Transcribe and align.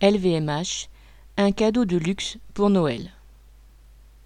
LVMH, 0.00 0.86
un 1.38 1.50
cadeau 1.50 1.84
de 1.84 1.96
luxe 1.96 2.38
pour 2.54 2.70
Noël. 2.70 3.10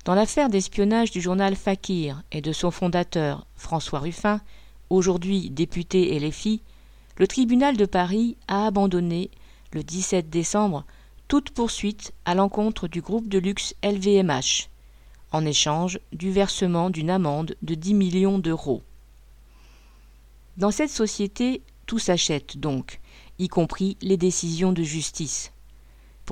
Dans 0.04 0.14
l'affaire 0.14 0.50
d'espionnage 0.50 1.10
du 1.10 1.22
journal 1.22 1.56
Fakir 1.56 2.22
et 2.30 2.42
de 2.42 2.52
son 2.52 2.70
fondateur, 2.70 3.46
François 3.56 4.00
Ruffin, 4.00 4.42
aujourd'hui 4.90 5.48
député 5.48 6.20
LFI, 6.20 6.60
le 7.16 7.26
tribunal 7.26 7.78
de 7.78 7.86
Paris 7.86 8.36
a 8.48 8.66
abandonné, 8.66 9.30
le 9.72 9.82
17 9.82 10.28
décembre, 10.28 10.84
toute 11.26 11.52
poursuite 11.52 12.12
à 12.26 12.34
l'encontre 12.34 12.86
du 12.86 13.00
groupe 13.00 13.30
de 13.30 13.38
luxe 13.38 13.74
LVMH, 13.82 14.68
en 15.30 15.46
échange 15.46 16.00
du 16.12 16.30
versement 16.30 16.90
d'une 16.90 17.08
amende 17.08 17.56
de 17.62 17.74
10 17.74 17.94
millions 17.94 18.38
d'euros. 18.38 18.82
Dans 20.58 20.70
cette 20.70 20.90
société, 20.90 21.62
tout 21.86 21.98
s'achète 21.98 22.58
donc, 22.58 23.00
y 23.38 23.48
compris 23.48 23.96
les 24.02 24.18
décisions 24.18 24.72
de 24.72 24.82
justice. 24.82 25.50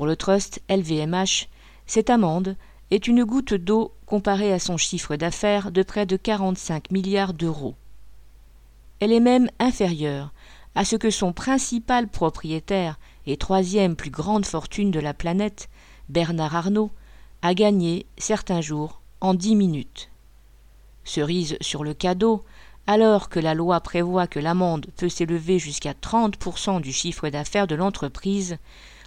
Pour 0.00 0.06
le 0.06 0.16
trust 0.16 0.62
LVMH, 0.70 1.50
cette 1.84 2.08
amende 2.08 2.56
est 2.90 3.06
une 3.06 3.22
goutte 3.22 3.52
d'eau 3.52 3.92
comparée 4.06 4.50
à 4.50 4.58
son 4.58 4.78
chiffre 4.78 5.16
d'affaires 5.16 5.70
de 5.70 5.82
près 5.82 6.06
de 6.06 6.16
45 6.16 6.90
milliards 6.90 7.34
d'euros. 7.34 7.74
Elle 9.00 9.12
est 9.12 9.20
même 9.20 9.50
inférieure 9.58 10.32
à 10.74 10.86
ce 10.86 10.96
que 10.96 11.10
son 11.10 11.34
principal 11.34 12.08
propriétaire 12.08 12.98
et 13.26 13.36
troisième 13.36 13.94
plus 13.94 14.08
grande 14.08 14.46
fortune 14.46 14.90
de 14.90 15.00
la 15.00 15.12
planète, 15.12 15.68
Bernard 16.08 16.56
Arnault, 16.56 16.92
a 17.42 17.52
gagné 17.52 18.06
certains 18.16 18.62
jours 18.62 19.02
en 19.20 19.34
dix 19.34 19.54
minutes. 19.54 20.08
Cerise 21.04 21.58
sur 21.60 21.84
le 21.84 21.92
cadeau, 21.92 22.42
alors 22.86 23.28
que 23.28 23.38
la 23.38 23.52
loi 23.52 23.80
prévoit 23.82 24.26
que 24.26 24.40
l'amende 24.40 24.86
peut 24.96 25.10
s'élever 25.10 25.58
jusqu'à 25.58 25.92
30% 25.92 26.80
du 26.80 26.90
chiffre 26.90 27.28
d'affaires 27.28 27.66
de 27.66 27.74
l'entreprise, 27.74 28.56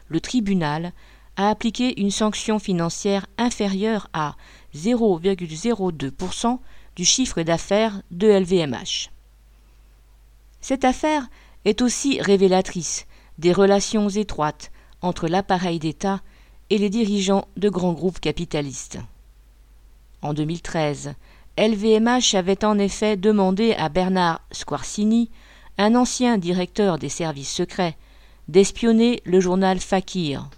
le 0.07 0.19
tribunal 0.21 0.93
a 1.35 1.49
appliqué 1.49 1.99
une 1.99 2.11
sanction 2.11 2.59
financière 2.59 3.25
inférieure 3.37 4.07
à 4.13 4.35
0,02% 4.75 6.59
du 6.95 7.05
chiffre 7.05 7.41
d'affaires 7.41 8.01
de 8.11 8.27
LVMH. 8.27 9.09
Cette 10.61 10.85
affaire 10.85 11.27
est 11.65 11.81
aussi 11.81 12.21
révélatrice 12.21 13.05
des 13.37 13.51
relations 13.51 14.09
étroites 14.09 14.71
entre 15.01 15.27
l'appareil 15.27 15.79
d'État 15.79 16.21
et 16.69 16.77
les 16.77 16.89
dirigeants 16.89 17.47
de 17.57 17.69
grands 17.69 17.93
groupes 17.93 18.19
capitalistes. 18.19 18.99
En 20.21 20.33
2013, 20.33 21.15
LVMH 21.57 22.35
avait 22.35 22.63
en 22.63 22.79
effet 22.79 23.17
demandé 23.17 23.73
à 23.73 23.89
Bernard 23.89 24.41
Squarcini, 24.51 25.29
un 25.77 25.95
ancien 25.95 26.37
directeur 26.37 26.97
des 26.97 27.09
services 27.09 27.51
secrets, 27.53 27.97
d'espionner 28.47 29.21
le 29.25 29.39
journal 29.39 29.79
Fakir. 29.79 30.49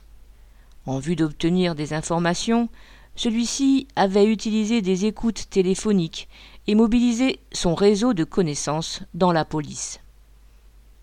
En 0.86 1.00
vue 1.00 1.16
d'obtenir 1.16 1.76
des 1.76 1.94
informations, 1.94 2.70
celui-ci 3.16 3.88
avait 3.96 4.26
utilisé 4.26 4.82
des 4.82 5.06
écoutes 5.06 5.50
téléphoniques 5.50 6.28
et 6.68 6.76
mobilisé 6.76 7.40
son 7.54 7.76
réseau 7.76 8.14
de 8.14 8.24
connaissances 8.24 9.02
dans 9.14 9.32
la 9.32 9.46
police. 9.46 10.00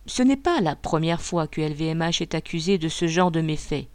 Ce 0.06 0.22
n'est 0.22 0.36
pas 0.36 0.60
la 0.60 0.74
première 0.74 1.22
fois 1.22 1.46
que 1.46 1.60
LVMH 1.60 2.20
est 2.20 2.34
accusé 2.34 2.78
de 2.78 2.88
ce 2.88 3.06
genre 3.06 3.30
de 3.30 3.40
méfaits. 3.40 3.86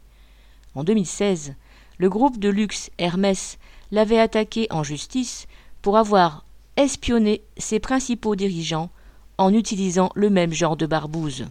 En 0.74 0.82
2016, 0.82 1.54
le 1.98 2.08
groupe 2.08 2.38
de 2.38 2.48
luxe 2.48 2.90
Hermès 2.98 3.58
l'avait 3.90 4.18
attaqué 4.18 4.66
en 4.70 4.82
justice 4.82 5.46
pour 5.82 5.96
avoir 5.98 6.44
espionné 6.76 7.42
ses 7.56 7.80
principaux 7.80 8.36
dirigeants 8.36 8.90
en 9.36 9.52
utilisant 9.52 10.10
le 10.14 10.30
même 10.30 10.52
genre 10.52 10.76
de 10.76 10.86
barbouze. 10.86 11.46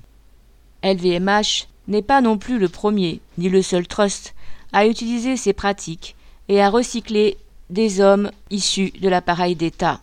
LVMH 0.84 1.68
n'est 1.88 2.02
pas 2.02 2.22
non 2.22 2.38
plus 2.38 2.60
le 2.60 2.70
premier 2.70 3.22
ni 3.38 3.50
le 3.50 3.62
seul 3.62 3.88
trust 3.88 4.36
à 4.74 4.86
utiliser 4.86 5.38
ces 5.38 5.54
pratiques 5.54 6.16
et 6.50 6.62
à 6.62 6.70
recycler 6.70 7.38
des 7.70 8.00
hommes 8.00 8.32
issus 8.50 8.92
de 9.02 9.10
l'appareil 9.10 9.56
d'État. 9.56 10.00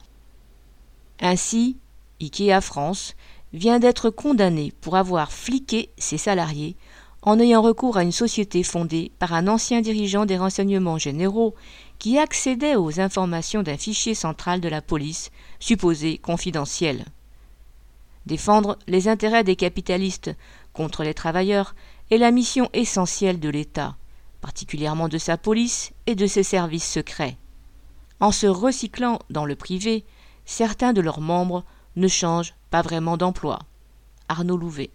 Ainsi, 1.20 1.76
IKEA 2.20 2.60
France 2.60 3.14
vient 3.52 3.78
d'être 3.78 4.10
condamné 4.10 4.72
pour 4.80 4.96
avoir 4.96 5.32
fliqué 5.32 5.90
ses 5.96 6.18
salariés 6.18 6.76
en 7.22 7.40
ayant 7.40 7.62
recours 7.62 7.96
à 7.96 8.02
une 8.02 8.12
société 8.12 8.62
fondée 8.62 9.10
par 9.18 9.32
un 9.32 9.48
ancien 9.48 9.80
dirigeant 9.80 10.26
des 10.26 10.36
renseignements 10.36 10.98
généraux 10.98 11.54
qui 11.98 12.18
accédait 12.18 12.76
aux 12.76 13.00
informations 13.00 13.62
d'un 13.62 13.78
fichier 13.78 14.14
central 14.14 14.60
de 14.60 14.68
la 14.68 14.82
police 14.82 15.30
supposé 15.58 16.18
confidentiel. 16.18 17.06
Défendre 18.26 18.78
les 18.86 19.08
intérêts 19.08 19.44
des 19.44 19.56
capitalistes 19.56 20.34
contre 20.74 21.02
les 21.04 21.14
travailleurs 21.14 21.74
est 22.10 22.18
la 22.18 22.30
mission 22.30 22.68
essentielle 22.74 23.40
de 23.40 23.48
l'État, 23.48 23.96
particulièrement 24.42 25.08
de 25.08 25.16
sa 25.16 25.38
police 25.38 25.92
et 26.06 26.14
de 26.14 26.26
ses 26.26 26.42
services 26.42 26.90
secrets. 26.90 27.38
En 28.20 28.30
se 28.30 28.46
recyclant 28.46 29.20
dans 29.30 29.46
le 29.46 29.56
privé, 29.56 30.04
certains 30.44 30.92
de 30.92 31.00
leurs 31.00 31.20
membres 31.20 31.64
ne 31.96 32.08
changent 32.08 32.54
pas 32.70 32.82
vraiment 32.82 33.16
d'emploi. 33.16 33.60
Arnaud 34.28 34.58
Louvet. 34.58 34.90